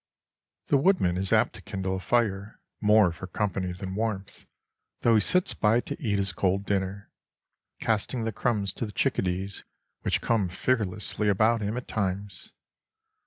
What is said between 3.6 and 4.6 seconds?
than warmth,